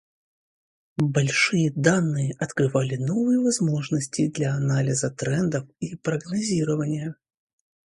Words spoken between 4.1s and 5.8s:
для анализа трендов